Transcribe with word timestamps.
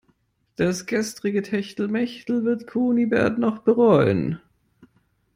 Das 0.55 0.87
gestrige 0.87 1.43
Techtelmechtel 1.43 2.43
wird 2.43 2.65
Kunibert 2.65 3.37
noch 3.37 3.59
bereuen. 3.59 4.39